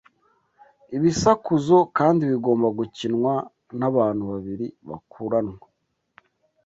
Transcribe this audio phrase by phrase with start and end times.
[0.95, 3.33] Ibisakuzo kandi bigomba gukinwa
[3.79, 5.57] n’abantu babiri bakuranwa